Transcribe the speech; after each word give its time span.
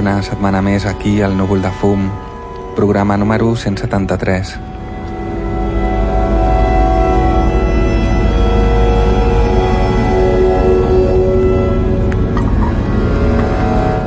una 0.00 0.22
setmana 0.24 0.62
més 0.64 0.86
aquí 0.88 1.20
al 1.20 1.34
Núvol 1.36 1.60
de 1.60 1.70
Fum, 1.76 2.06
programa 2.72 3.18
número 3.20 3.50
173. 3.54 4.54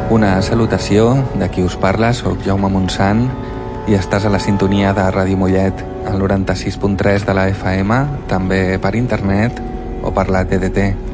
Una 0.09 0.41
salutació 0.41 1.13
de 1.37 1.51
qui 1.53 1.61
us 1.61 1.77
parla, 1.77 2.09
sóc 2.17 2.41
Jaume 2.41 2.73
Montsant 2.73 3.27
i 3.85 3.93
estàs 3.93 4.25
a 4.25 4.33
la 4.33 4.41
sintonia 4.41 4.97
de 4.97 5.05
Ràdio 5.13 5.37
Mollet, 5.37 5.85
al 6.09 6.17
96.3 6.17 7.29
de 7.29 7.37
la 7.37 7.49
FM, 7.53 8.03
també 8.31 8.79
per 8.81 8.95
internet 8.97 9.61
o 10.01 10.09
per 10.09 10.31
la 10.33 10.41
TDT. 10.49 11.12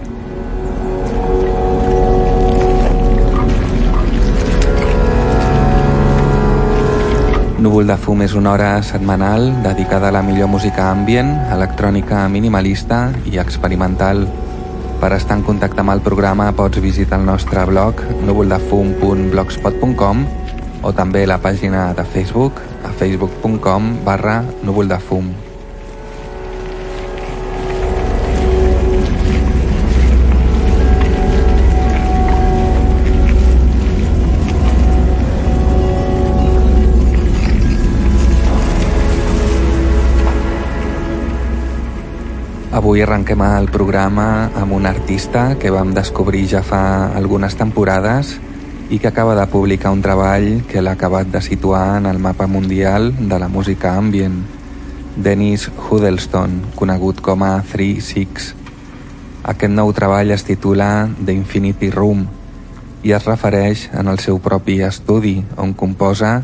Núvol 7.60 7.90
de 7.92 7.98
fum 8.00 8.22
és 8.24 8.32
una 8.40 8.54
hora 8.54 8.80
setmanal 8.88 9.50
dedicada 9.66 10.08
a 10.08 10.14
la 10.16 10.22
millor 10.24 10.48
música 10.48 10.86
ambient, 10.94 11.28
electrònica 11.52 12.22
minimalista 12.32 13.12
i 13.28 13.36
experimental. 13.44 14.24
Per 15.02 15.12
estar 15.18 15.36
en 15.36 15.44
contacte 15.44 15.84
amb 15.84 15.92
el 15.92 16.00
programa 16.06 16.56
pots 16.56 16.80
visitar 16.80 17.20
el 17.20 17.28
nostre 17.28 17.66
blog 17.68 18.00
núvoldefum.blogspot.com 18.30 20.24
o 20.88 20.90
també 20.96 21.28
la 21.28 21.42
pàgina 21.44 21.92
de 22.00 22.08
Facebook 22.16 22.64
a 22.88 22.96
facebook.com 22.96 24.08
barra 24.08 24.44
núvoldefum. 24.64 25.49
Avui 42.90 43.04
arrenquem 43.06 43.44
el 43.46 43.68
programa 43.70 44.50
amb 44.58 44.74
un 44.74 44.88
artista 44.90 45.60
que 45.62 45.70
vam 45.70 45.92
descobrir 45.94 46.48
ja 46.50 46.64
fa 46.66 46.80
algunes 47.14 47.54
temporades 47.54 48.32
i 48.90 48.98
que 48.98 49.12
acaba 49.12 49.36
de 49.38 49.46
publicar 49.52 49.92
un 49.94 50.02
treball 50.02 50.64
que 50.66 50.82
l'ha 50.82 50.96
acabat 50.98 51.30
de 51.30 51.44
situar 51.46 52.00
en 52.00 52.08
el 52.10 52.18
mapa 52.18 52.48
mundial 52.50 53.14
de 53.14 53.38
la 53.38 53.48
música 53.48 53.94
ambient, 53.94 54.42
Dennis 55.16 55.70
Huddleston, 55.70 56.74
conegut 56.74 57.22
com 57.22 57.46
a 57.46 57.62
3-6. 57.62 58.56
Aquest 59.54 59.78
nou 59.78 59.94
treball 59.94 60.34
es 60.34 60.50
titula 60.50 61.12
The 61.14 61.38
Infinity 61.38 61.94
Room 61.94 62.26
i 63.06 63.14
es 63.14 63.30
refereix 63.30 63.92
en 63.94 64.10
el 64.10 64.18
seu 64.18 64.42
propi 64.42 64.82
estudi, 64.82 65.44
on 65.62 65.78
composa 65.78 66.40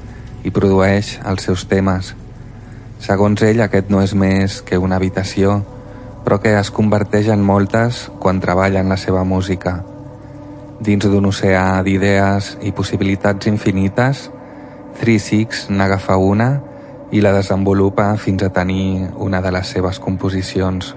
i 0.46 0.54
produeix 0.54 1.16
els 1.26 1.50
seus 1.50 1.66
temes. 1.66 2.14
Segons 3.02 3.42
ell, 3.42 3.66
aquest 3.66 3.90
no 3.90 4.06
és 4.06 4.14
més 4.14 4.62
que 4.62 4.78
una 4.78 5.02
habitació, 5.02 5.64
però 6.26 6.42
que 6.42 6.56
es 6.58 6.72
converteix 6.74 7.30
en 7.30 7.44
moltes 7.46 8.08
quan 8.20 8.42
treballa 8.42 8.82
en 8.82 8.90
la 8.90 8.98
seva 8.98 9.24
música. 9.24 9.78
Dins 10.82 11.06
d'un 11.06 11.30
oceà 11.30 11.84
d'idees 11.86 12.56
i 12.66 12.74
possibilitats 12.76 13.48
infinites, 13.48 14.26
3-6 15.00 15.70
n'agafa 15.70 16.18
una 16.18 16.50
i 17.14 17.22
la 17.22 17.32
desenvolupa 17.36 18.10
fins 18.18 18.44
a 18.44 18.50
tenir 18.50 19.12
una 19.22 19.42
de 19.46 19.54
les 19.54 19.70
seves 19.78 20.02
composicions. 20.02 20.96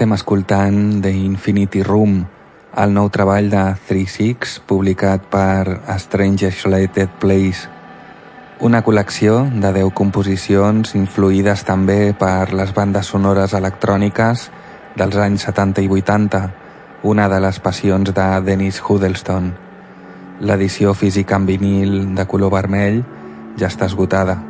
Estem 0.00 0.14
escoltant 0.16 1.02
The 1.04 1.10
Infinity 1.12 1.82
Room, 1.84 2.22
el 2.80 2.94
nou 2.96 3.10
treball 3.12 3.50
de 3.52 3.64
3-6 3.84 4.54
publicat 4.64 5.26
per 5.28 5.82
Strange 6.00 6.48
Isolated 6.48 7.18
Place, 7.20 7.68
una 8.64 8.80
col·lecció 8.80 9.42
de 9.52 9.74
10 9.76 9.92
composicions 9.92 10.94
influïdes 10.96 11.66
també 11.68 12.14
per 12.16 12.48
les 12.56 12.72
bandes 12.72 13.12
sonores 13.12 13.52
electròniques 13.52 14.48
dels 14.96 15.20
anys 15.20 15.44
70 15.50 15.84
i 15.84 15.92
80, 16.00 16.44
una 17.04 17.28
de 17.28 17.44
les 17.44 17.60
passions 17.60 18.16
de 18.16 18.28
Dennis 18.48 18.80
Huddleston. 18.80 19.52
L'edició 20.40 20.96
física 20.96 21.36
en 21.36 21.44
vinil 21.44 22.14
de 22.16 22.24
color 22.24 22.56
vermell 22.56 23.02
ja 23.60 23.68
està 23.68 23.92
esgotada. 23.92 24.40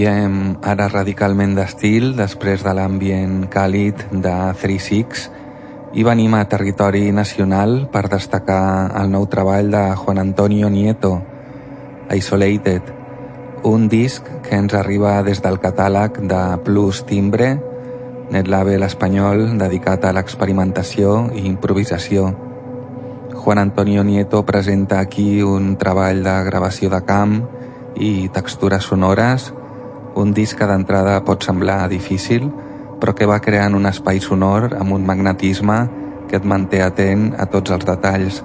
Canviem 0.00 0.54
ara 0.64 0.86
radicalment 0.88 1.50
d'estil 1.52 2.14
després 2.16 2.62
de 2.64 2.72
l'ambient 2.72 3.42
càlid 3.52 4.06
de 4.24 4.32
3-6 4.56 5.26
i 5.92 6.06
venim 6.08 6.32
a 6.38 6.46
territori 6.48 7.10
nacional 7.12 7.82
per 7.92 8.06
destacar 8.08 8.94
el 8.96 9.12
nou 9.12 9.26
treball 9.28 9.68
de 9.68 9.82
Juan 10.00 10.22
Antonio 10.22 10.70
Nieto, 10.72 11.20
Isolated, 12.16 12.80
un 13.68 13.90
disc 13.92 14.24
que 14.48 14.56
ens 14.56 14.72
arriba 14.72 15.18
des 15.20 15.44
del 15.44 15.60
catàleg 15.60 16.22
de 16.32 16.40
Plus 16.64 17.04
Timbre, 17.04 17.52
net 18.32 18.48
label 18.48 18.88
espanyol 18.88 19.58
dedicat 19.60 20.08
a 20.08 20.16
l'experimentació 20.16 21.26
i 21.36 21.44
improvisació. 21.44 22.30
Juan 23.36 23.66
Antonio 23.68 24.00
Nieto 24.00 24.46
presenta 24.48 25.04
aquí 25.04 25.42
un 25.44 25.76
treball 25.76 26.24
de 26.24 26.40
gravació 26.48 26.88
de 26.88 27.04
camp 27.04 27.42
i 28.00 28.30
textures 28.32 28.88
sonores, 28.88 29.52
un 30.20 30.34
disc 30.36 30.58
que 30.58 30.68
d'entrada 30.68 31.18
pot 31.26 31.44
semblar 31.44 31.88
difícil, 31.88 32.46
però 33.00 33.14
que 33.16 33.28
va 33.28 33.40
creant 33.40 33.74
un 33.74 33.88
espai 33.88 34.20
sonor 34.20 34.74
amb 34.78 34.92
un 34.96 35.06
magnetisme 35.08 35.80
que 36.28 36.38
et 36.38 36.46
manté 36.46 36.82
atent 36.84 37.32
a 37.38 37.48
tots 37.50 37.72
els 37.74 37.86
detalls. 37.88 38.42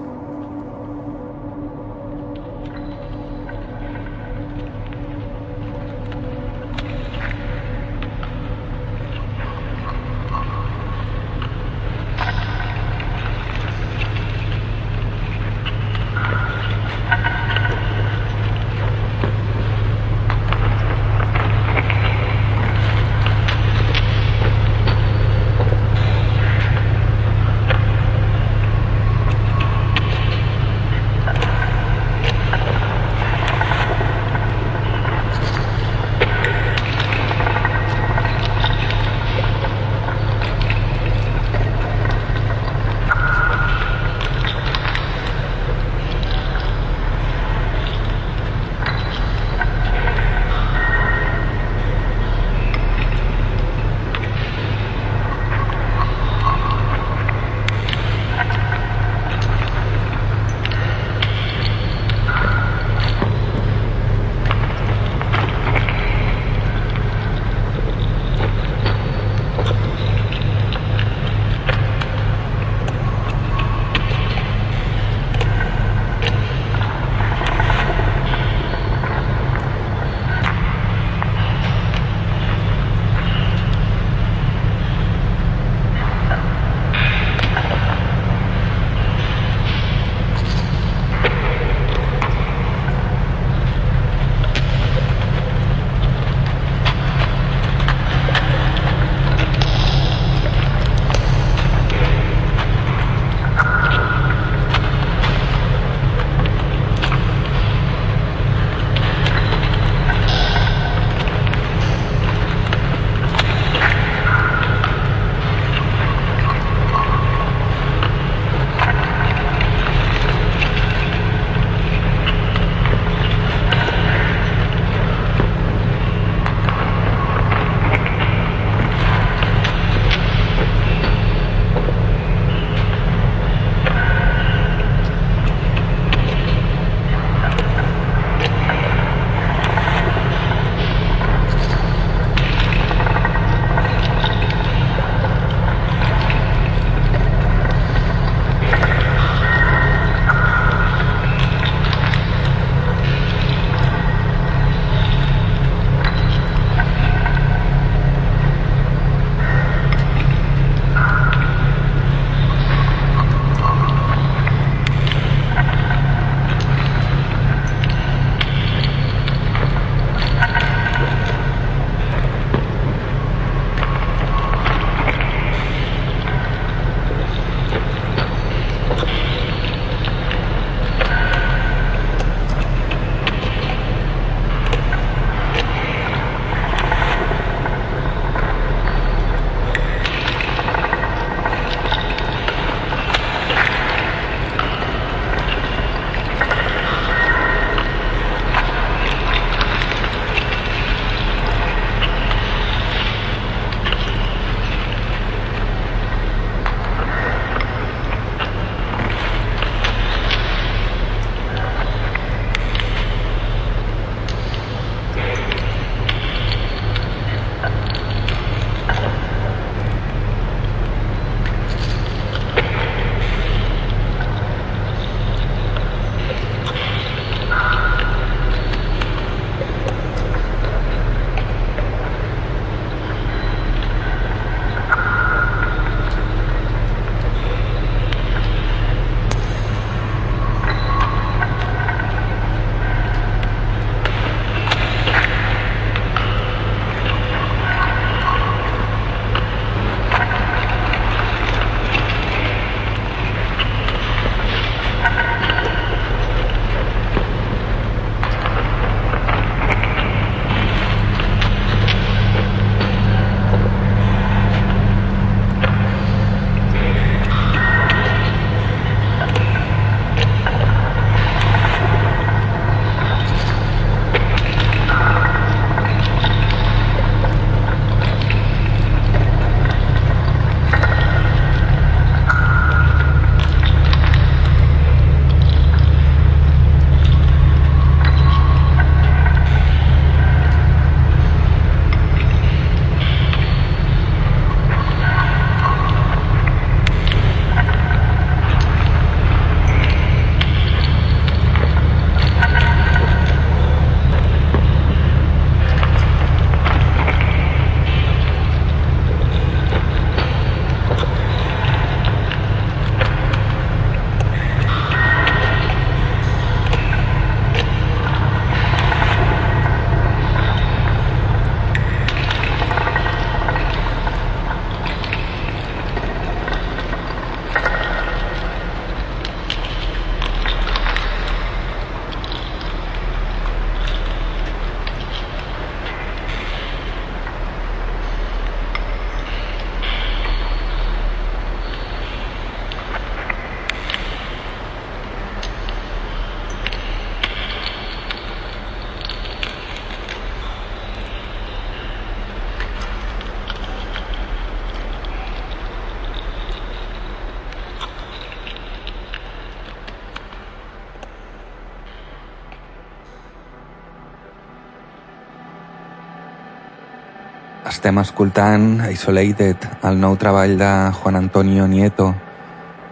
Estem 367.75 367.97
escoltant 367.99 368.85
Isolated, 368.87 369.65
el 369.83 369.97
nou 369.99 370.13
treball 370.15 370.53
de 370.55 370.69
Juan 370.95 371.17
Antonio 371.19 371.65
Nieto, 371.67 372.05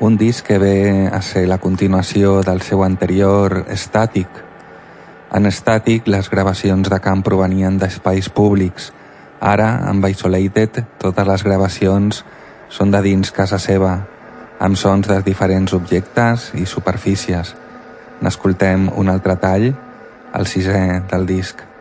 un 0.03 0.17
disc 0.19 0.43
que 0.43 0.57
ve 0.59 1.07
a 1.07 1.21
ser 1.23 1.45
la 1.47 1.57
continuació 1.57 2.41
del 2.43 2.59
seu 2.67 2.83
anterior 2.83 3.63
Static. 3.79 4.27
En 5.31 5.47
Static 5.47 6.11
les 6.11 6.27
gravacions 6.27 6.91
de 6.91 6.99
camp 6.99 7.23
provenien 7.23 7.79
d'espais 7.79 8.27
públics. 8.27 8.91
Ara, 9.39 9.87
amb 9.87 10.03
Isolated, 10.11 10.83
totes 10.99 11.31
les 11.31 11.47
gravacions 11.47 12.25
són 12.67 12.91
de 12.91 13.05
dins 13.07 13.31
casa 13.31 13.63
seva, 13.63 14.01
amb 14.59 14.75
sons 14.75 15.07
de 15.07 15.23
diferents 15.23 15.79
objectes 15.79 16.51
i 16.59 16.67
superfícies. 16.67 17.55
N'escoltem 18.19 18.89
un 18.99 19.15
altre 19.15 19.39
tall, 19.39 19.71
el 20.35 20.51
sisè 20.57 21.05
del 21.07 21.31
disc. 21.37 21.71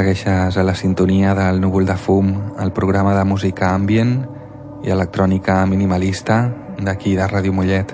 Segueixes 0.00 0.56
a 0.56 0.62
la 0.64 0.72
sintonia 0.72 1.34
del 1.36 1.58
núvol 1.60 1.84
de 1.84 1.92
fum, 1.92 2.30
el 2.58 2.70
programa 2.72 3.12
de 3.12 3.24
música 3.28 3.74
ambient 3.74 4.14
i 4.80 4.94
electrònica 4.94 5.58
minimalista 5.68 6.38
d'aquí 6.80 7.12
de 7.18 7.26
Ràdio 7.28 7.52
Mollet. 7.52 7.92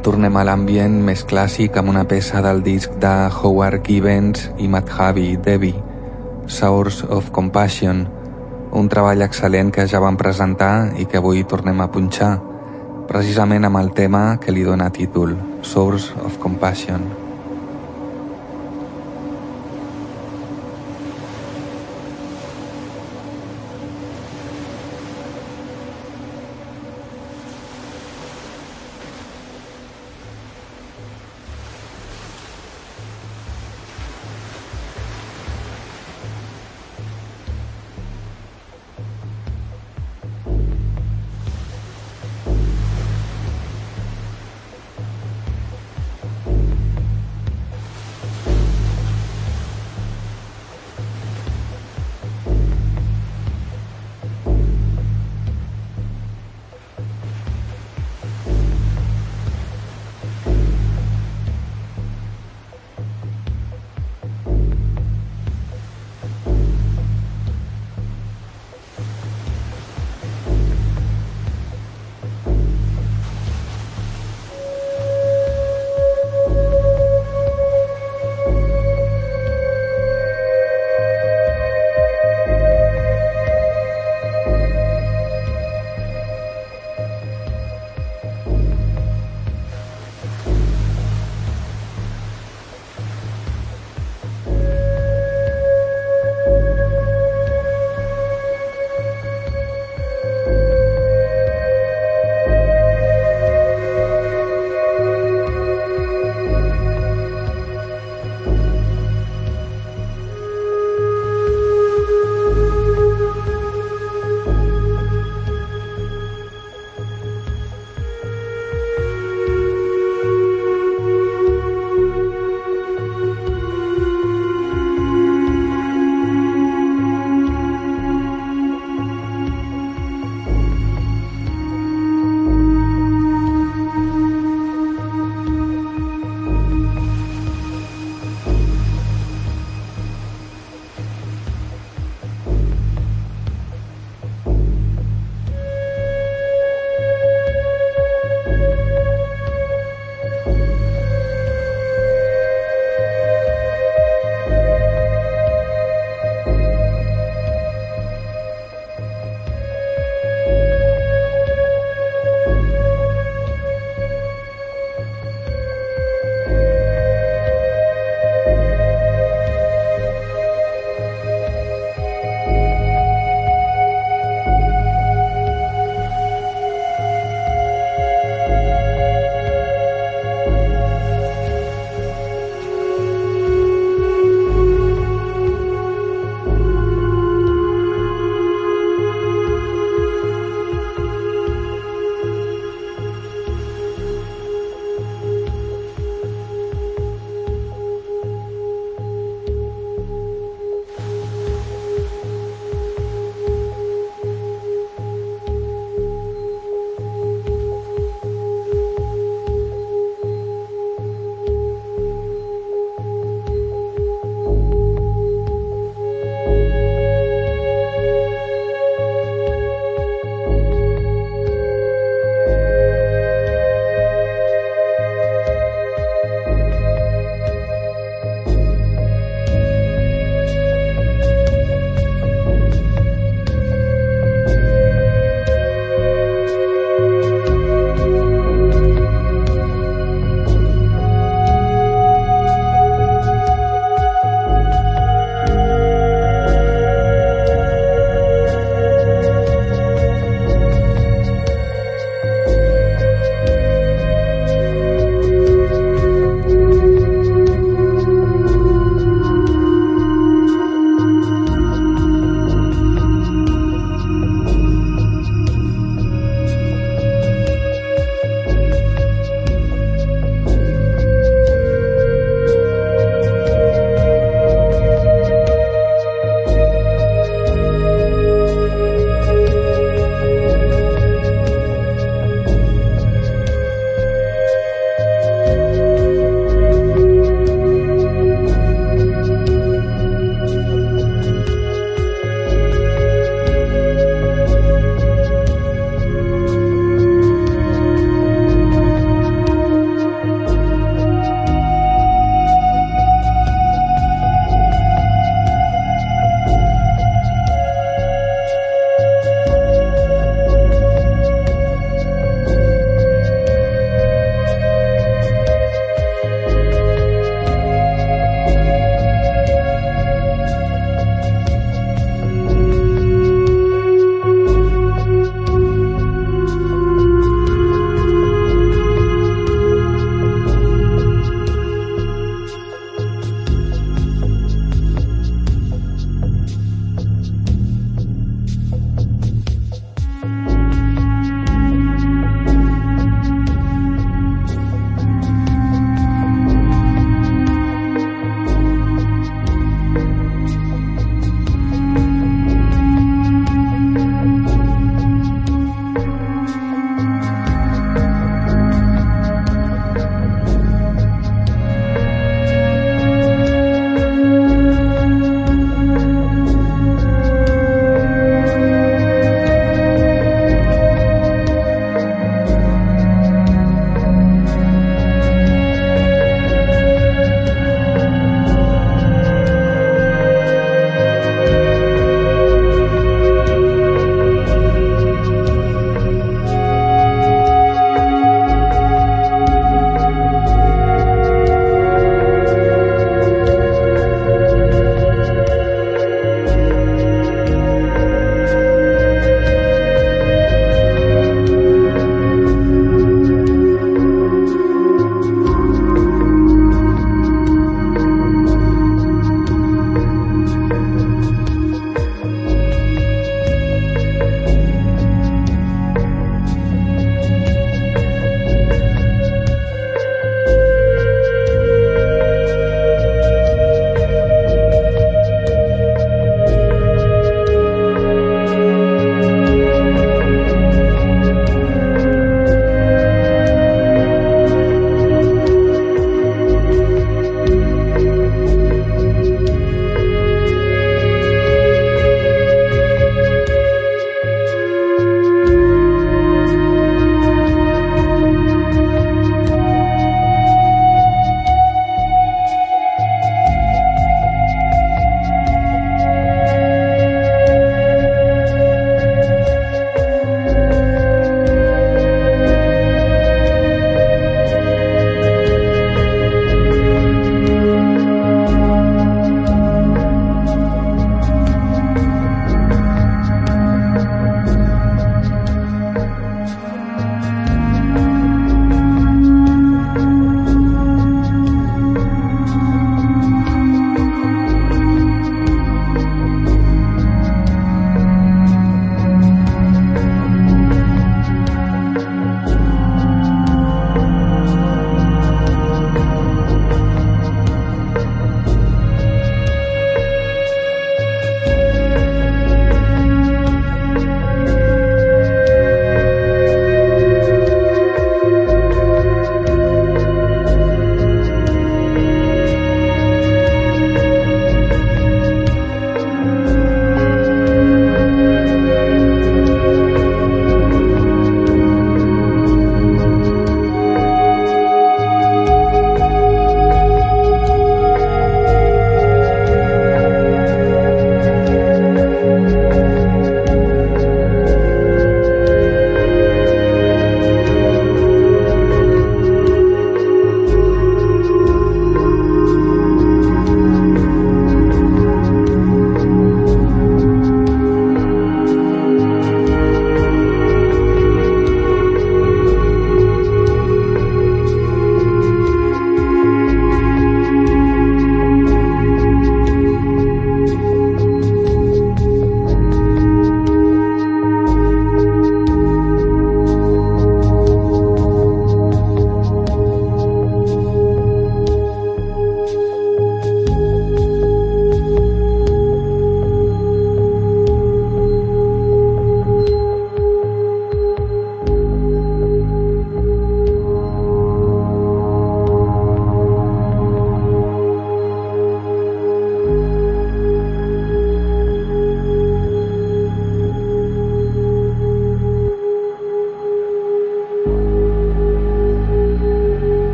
Tornem 0.00 0.40
a 0.40 0.48
l'ambient 0.48 1.02
més 1.04 1.28
clàssic 1.28 1.76
amb 1.76 1.92
una 1.92 2.08
peça 2.08 2.40
del 2.40 2.64
disc 2.64 2.96
de 2.96 3.16
Howard 3.28 3.84
Gibbons 3.84 4.48
i 4.56 4.72
Madhavi 4.72 5.34
Devi, 5.36 5.76
Source 6.46 7.06
of 7.08 7.30
Compassion, 7.30 8.06
un 8.72 8.88
treball 8.88 9.22
excel·lent 9.22 9.70
que 9.72 9.86
ja 9.86 10.02
vam 10.02 10.18
presentar 10.20 10.92
i 10.98 11.06
que 11.06 11.20
avui 11.22 11.44
tornem 11.48 11.80
a 11.80 11.90
punxar, 11.94 12.34
precisament 13.08 13.68
amb 13.68 13.78
el 13.82 13.92
tema 13.94 14.24
que 14.42 14.54
li 14.54 14.66
dóna 14.66 14.90
títol, 14.90 15.36
Source 15.62 16.14
of 16.26 16.38
Compassion. 16.42 17.21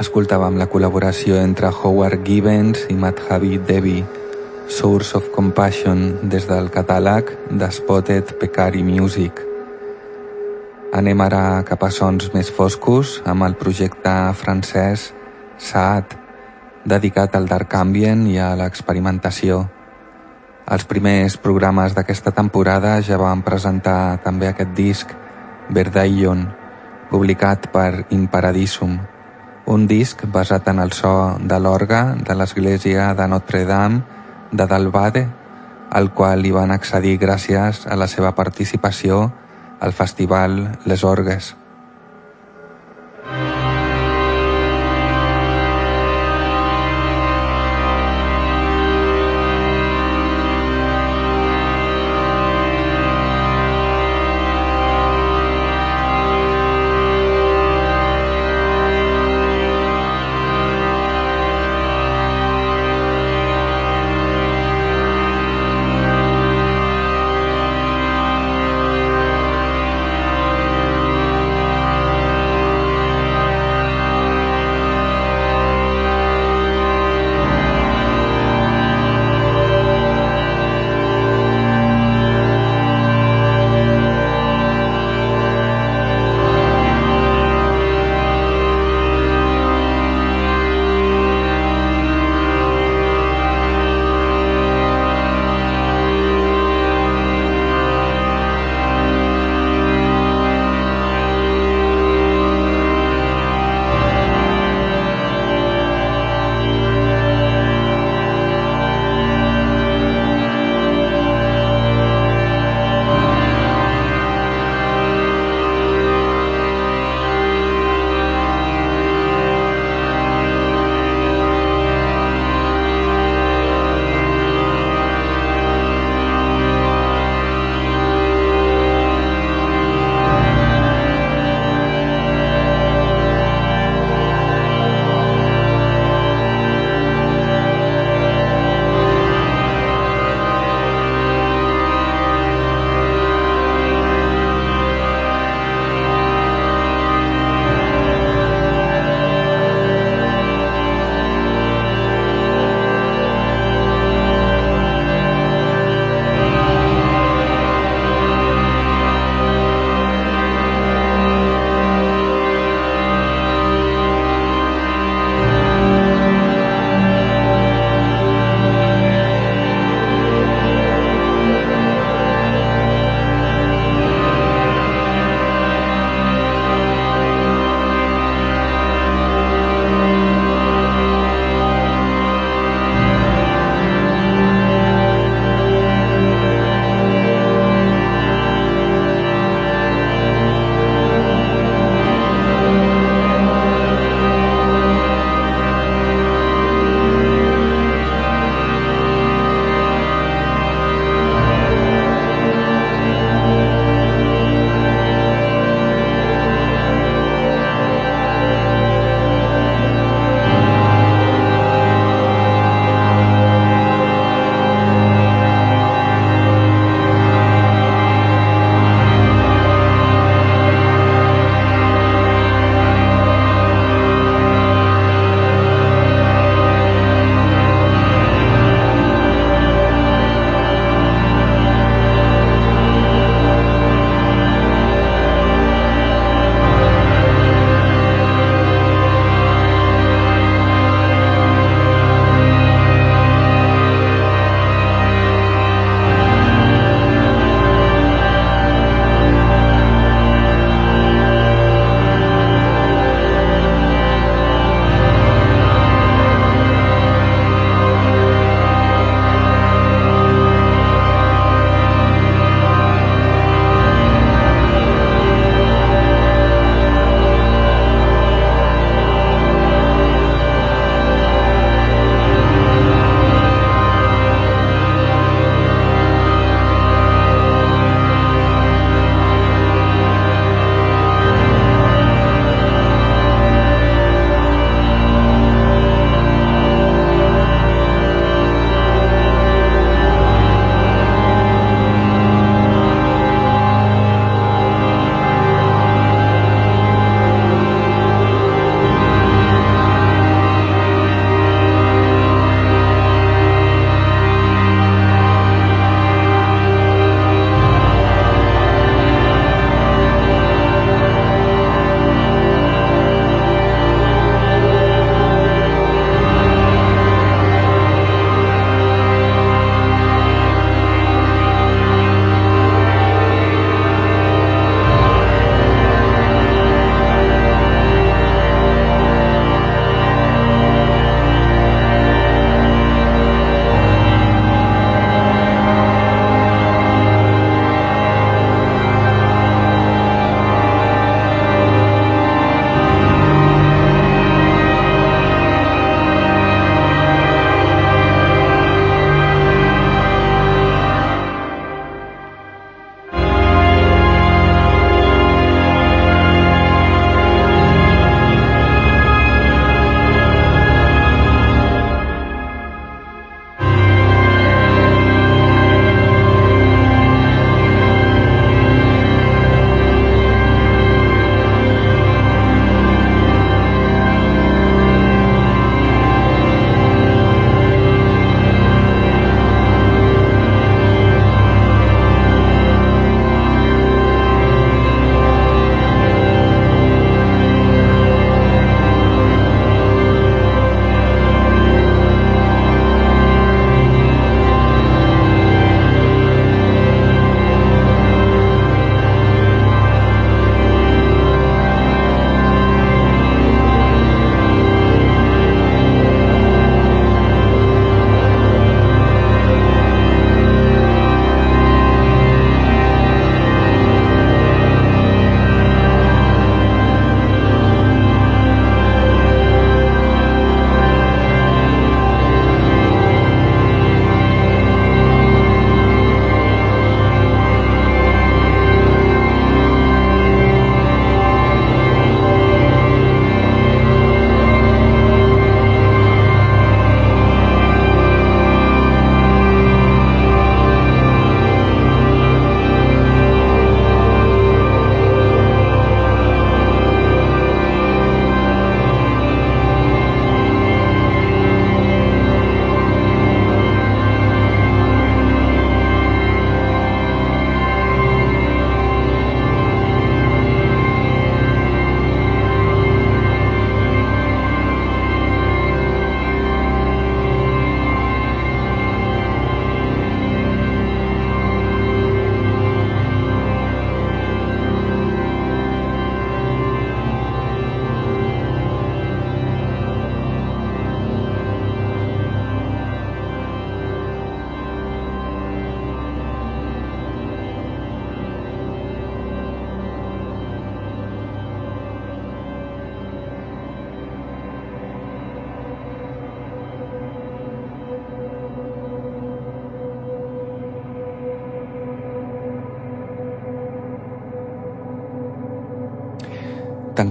Escoltàvem 0.00 0.56
la 0.56 0.66
col·laboració 0.72 1.36
entre 1.44 1.68
Howard 1.68 2.24
Gibbons 2.24 2.86
i 2.88 2.96
Madhavi 2.96 3.58
Devi, 3.68 3.98
Source 4.70 5.16
of 5.18 5.28
Compassion, 5.34 6.30
des 6.32 6.46
del 6.48 6.70
catàleg 6.72 7.34
de 7.50 7.68
Spotted 7.68 8.32
Pecari 8.40 8.80
Music. 8.86 9.42
Anem 10.96 11.20
ara 11.20 11.60
cap 11.68 11.84
a 11.84 11.90
sons 11.92 12.30
més 12.32 12.48
foscos 12.50 13.18
amb 13.28 13.44
el 13.46 13.58
projecte 13.60 14.14
francès 14.40 15.10
Saat, 15.60 16.16
dedicat 16.88 17.36
al 17.36 17.44
dark 17.44 17.74
ambient 17.76 18.24
i 18.32 18.38
a 18.40 18.54
l'experimentació. 18.56 19.66
Els 20.72 20.86
primers 20.88 21.36
programes 21.36 21.92
d'aquesta 21.92 22.32
temporada 22.32 22.96
ja 23.04 23.20
van 23.20 23.44
presentar 23.44 24.16
també 24.24 24.48
aquest 24.48 24.72
disc, 24.72 25.12
Verdaion, 25.68 26.46
publicat 27.10 27.68
per 27.74 28.06
Imparadisum, 28.16 28.96
un 29.70 29.86
disc 29.86 30.24
basat 30.26 30.66
en 30.68 30.80
el 30.82 30.90
so 30.90 31.38
de 31.38 31.58
l'orga 31.62 32.16
de 32.18 32.34
l'església 32.34 33.12
de 33.14 33.28
Notre-Dame 33.30 34.02
de 34.50 34.66
Dalbade, 34.66 35.22
al 35.90 36.10
qual 36.10 36.42
hi 36.46 36.50
van 36.50 36.74
accedir 36.74 37.20
gràcies 37.22 37.86
a 37.86 37.94
la 37.94 38.10
seva 38.10 38.34
participació 38.34 39.22
al 39.78 39.94
festival 39.94 40.60
Les 40.90 41.06
Orgues. 41.06 41.54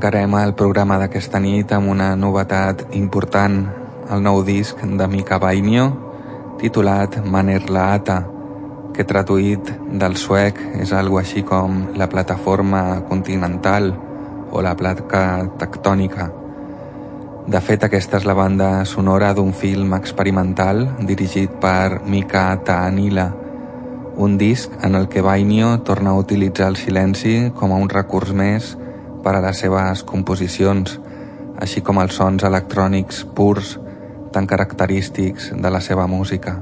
Tancarem 0.09 0.33
el 0.41 0.55
programa 0.57 0.95
d'aquesta 0.97 1.37
nit 1.37 1.69
amb 1.75 1.91
una 1.93 2.15
novetat 2.17 2.79
important, 2.97 3.59
el 4.09 4.23
nou 4.25 4.39
disc 4.41 4.79
de 4.81 5.05
Mika 5.05 5.37
Bainio, 5.37 5.83
titulat 6.57 7.19
Maner 7.21 7.67
Laata, 7.69 8.15
que 8.89 9.05
traduït 9.05 9.69
del 10.01 10.17
suec 10.17 10.63
és 10.81 10.95
algo 10.97 11.19
així 11.21 11.45
com 11.45 11.77
la 11.93 12.09
plataforma 12.09 13.03
continental 13.11 13.91
o 14.49 14.65
la 14.65 14.73
placa 14.81 15.45
tectònica. 15.61 16.31
De 17.45 17.61
fet, 17.61 17.85
aquesta 17.85 18.17
és 18.17 18.25
la 18.25 18.33
banda 18.33 18.71
sonora 18.89 19.35
d'un 19.37 19.53
film 19.53 19.93
experimental 19.93 20.87
dirigit 21.05 21.61
per 21.61 22.01
Mika 22.01 22.49
Taanila, 22.65 23.29
un 24.17 24.41
disc 24.41 24.73
en 24.81 24.97
el 24.97 25.05
que 25.07 25.21
Bainio 25.21 25.75
torna 25.85 26.17
a 26.17 26.19
utilitzar 26.25 26.73
el 26.73 26.81
silenci 26.81 27.51
com 27.53 27.69
a 27.69 27.77
un 27.77 27.93
recurs 27.93 28.33
més 28.33 28.73
per 28.73 28.88
a 29.25 29.43
les 29.43 29.59
seves 29.65 30.03
composicions, 30.07 30.97
així 31.59 31.81
com 31.81 31.99
els 31.99 32.15
sons 32.15 32.43
electrònics 32.47 33.25
purs 33.35 33.77
tan 34.31 34.47
característics 34.47 35.51
de 35.55 35.69
la 35.71 35.81
seva 35.81 36.07
música. 36.07 36.57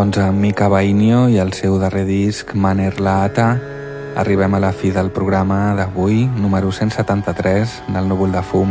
Doncs 0.00 0.16
amb 0.16 0.40
Mika 0.40 0.64
Bainio 0.72 1.26
i 1.28 1.34
el 1.42 1.50
seu 1.52 1.74
darrer 1.76 2.06
disc 2.08 2.54
Maner 2.56 2.94
Laata 3.04 3.50
arribem 4.16 4.54
a 4.56 4.60
la 4.64 4.70
fi 4.72 4.88
del 4.94 5.10
programa 5.12 5.74
d'avui, 5.76 6.22
número 6.40 6.70
173 6.72 7.74
del 7.92 8.06
Núvol 8.08 8.32
de 8.32 8.40
Fum. 8.40 8.70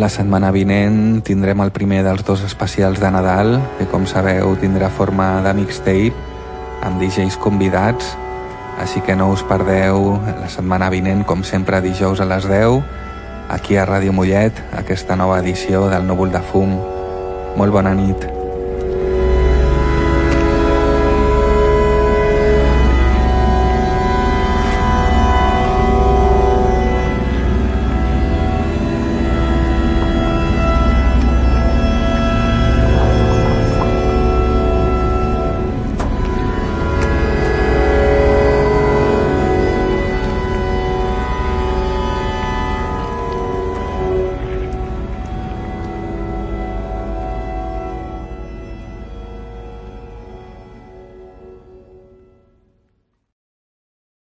La 0.00 0.08
setmana 0.08 0.48
vinent 0.48 1.20
tindrem 1.28 1.60
el 1.60 1.74
primer 1.76 2.00
dels 2.06 2.24
dos 2.24 2.46
especials 2.46 3.04
de 3.04 3.10
Nadal, 3.12 3.58
que 3.76 3.84
com 3.92 4.08
sabeu 4.08 4.56
tindrà 4.56 4.88
forma 4.88 5.28
de 5.44 5.52
mixtape, 5.60 6.16
amb 6.88 7.04
DJs 7.04 7.36
convidats 7.36 8.16
així 8.78 9.02
que 9.02 9.16
no 9.18 9.28
us 9.34 9.42
perdeu 9.42 10.14
la 10.38 10.48
setmana 10.48 10.90
vinent, 10.94 11.24
com 11.26 11.42
sempre, 11.44 11.82
dijous 11.82 12.22
a 12.22 12.28
les 12.30 12.46
10, 12.46 12.80
aquí 13.50 13.76
a 13.76 13.86
Ràdio 13.88 14.14
Mollet, 14.14 14.62
aquesta 14.78 15.18
nova 15.18 15.42
edició 15.42 15.88
del 15.90 16.06
Núvol 16.06 16.32
de 16.32 16.42
Fum. 16.52 16.78
Molt 17.58 17.74
bona 17.74 17.94
nit. 17.98 18.37